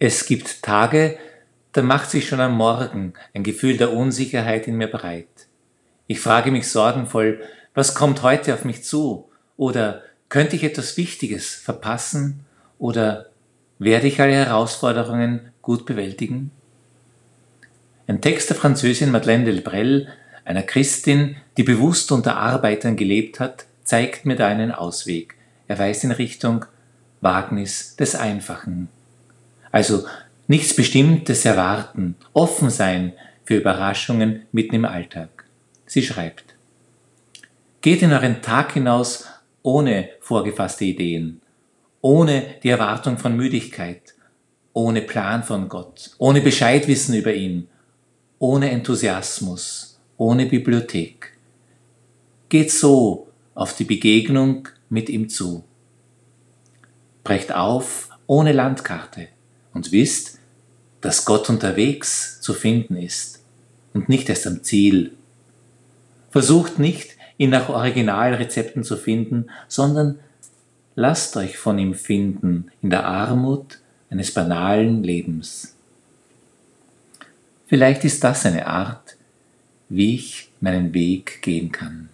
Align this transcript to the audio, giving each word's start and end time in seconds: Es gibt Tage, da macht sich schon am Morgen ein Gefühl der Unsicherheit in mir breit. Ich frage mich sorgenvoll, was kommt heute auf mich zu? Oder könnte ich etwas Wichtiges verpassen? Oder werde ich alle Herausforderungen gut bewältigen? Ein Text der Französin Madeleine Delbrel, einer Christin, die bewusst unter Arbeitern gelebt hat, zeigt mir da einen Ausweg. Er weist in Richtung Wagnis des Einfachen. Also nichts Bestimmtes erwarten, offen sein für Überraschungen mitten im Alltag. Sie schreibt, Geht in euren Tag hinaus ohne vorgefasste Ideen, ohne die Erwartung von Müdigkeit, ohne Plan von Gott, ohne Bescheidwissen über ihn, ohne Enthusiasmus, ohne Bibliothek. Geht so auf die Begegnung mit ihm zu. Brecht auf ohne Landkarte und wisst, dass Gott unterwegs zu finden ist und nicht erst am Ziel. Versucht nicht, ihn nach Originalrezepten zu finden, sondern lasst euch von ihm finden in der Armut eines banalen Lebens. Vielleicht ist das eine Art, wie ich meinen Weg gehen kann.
Es 0.00 0.26
gibt 0.26 0.62
Tage, 0.62 1.18
da 1.72 1.82
macht 1.82 2.10
sich 2.10 2.28
schon 2.28 2.40
am 2.40 2.56
Morgen 2.56 3.14
ein 3.34 3.42
Gefühl 3.42 3.76
der 3.78 3.92
Unsicherheit 3.92 4.68
in 4.68 4.76
mir 4.76 4.86
breit. 4.86 5.48
Ich 6.06 6.20
frage 6.20 6.52
mich 6.52 6.68
sorgenvoll, 6.68 7.40
was 7.74 7.96
kommt 7.96 8.22
heute 8.22 8.54
auf 8.54 8.64
mich 8.64 8.84
zu? 8.84 9.28
Oder 9.56 10.02
könnte 10.28 10.54
ich 10.54 10.62
etwas 10.62 10.96
Wichtiges 10.96 11.52
verpassen? 11.52 12.44
Oder 12.78 13.26
werde 13.80 14.06
ich 14.06 14.20
alle 14.20 14.34
Herausforderungen 14.34 15.50
gut 15.62 15.84
bewältigen? 15.84 16.52
Ein 18.06 18.20
Text 18.20 18.50
der 18.50 18.56
Französin 18.56 19.10
Madeleine 19.10 19.46
Delbrel, 19.46 20.06
einer 20.44 20.62
Christin, 20.62 21.36
die 21.56 21.64
bewusst 21.64 22.12
unter 22.12 22.36
Arbeitern 22.36 22.96
gelebt 22.96 23.40
hat, 23.40 23.66
zeigt 23.82 24.26
mir 24.26 24.36
da 24.36 24.46
einen 24.46 24.70
Ausweg. 24.70 25.34
Er 25.66 25.78
weist 25.80 26.04
in 26.04 26.12
Richtung 26.12 26.66
Wagnis 27.20 27.96
des 27.96 28.14
Einfachen. 28.14 28.88
Also 29.78 30.06
nichts 30.48 30.74
Bestimmtes 30.74 31.44
erwarten, 31.44 32.16
offen 32.32 32.68
sein 32.68 33.12
für 33.44 33.58
Überraschungen 33.58 34.42
mitten 34.50 34.74
im 34.74 34.84
Alltag. 34.84 35.44
Sie 35.86 36.02
schreibt, 36.02 36.56
Geht 37.80 38.02
in 38.02 38.12
euren 38.12 38.42
Tag 38.42 38.72
hinaus 38.72 39.28
ohne 39.62 40.08
vorgefasste 40.18 40.84
Ideen, 40.84 41.42
ohne 42.00 42.56
die 42.64 42.70
Erwartung 42.70 43.18
von 43.18 43.36
Müdigkeit, 43.36 44.14
ohne 44.72 45.00
Plan 45.00 45.44
von 45.44 45.68
Gott, 45.68 46.10
ohne 46.18 46.40
Bescheidwissen 46.40 47.14
über 47.14 47.32
ihn, 47.32 47.68
ohne 48.40 48.72
Enthusiasmus, 48.72 50.00
ohne 50.16 50.46
Bibliothek. 50.46 51.38
Geht 52.48 52.72
so 52.72 53.28
auf 53.54 53.76
die 53.76 53.84
Begegnung 53.84 54.66
mit 54.88 55.08
ihm 55.08 55.28
zu. 55.28 55.62
Brecht 57.22 57.54
auf 57.54 58.08
ohne 58.26 58.50
Landkarte 58.50 59.28
und 59.72 59.92
wisst, 59.92 60.38
dass 61.00 61.24
Gott 61.24 61.48
unterwegs 61.48 62.40
zu 62.40 62.54
finden 62.54 62.96
ist 62.96 63.42
und 63.94 64.08
nicht 64.08 64.28
erst 64.28 64.46
am 64.46 64.62
Ziel. 64.62 65.12
Versucht 66.30 66.78
nicht, 66.78 67.16
ihn 67.36 67.50
nach 67.50 67.68
Originalrezepten 67.68 68.84
zu 68.84 68.96
finden, 68.96 69.50
sondern 69.68 70.18
lasst 70.94 71.36
euch 71.36 71.56
von 71.56 71.78
ihm 71.78 71.94
finden 71.94 72.70
in 72.82 72.90
der 72.90 73.06
Armut 73.06 73.78
eines 74.10 74.34
banalen 74.34 75.02
Lebens. 75.02 75.76
Vielleicht 77.66 78.04
ist 78.04 78.24
das 78.24 78.46
eine 78.46 78.66
Art, 78.66 79.16
wie 79.88 80.14
ich 80.14 80.50
meinen 80.60 80.92
Weg 80.94 81.42
gehen 81.42 81.70
kann. 81.70 82.08